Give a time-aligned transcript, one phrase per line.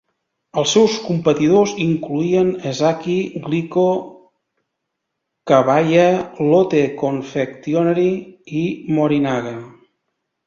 [0.59, 3.17] Els seus competidors incloïen Ezaki
[3.49, 3.83] Glico,
[5.51, 6.07] Kabaya,
[6.47, 8.09] Lotte Confectionery
[8.63, 8.65] i
[8.99, 9.53] Morinaga.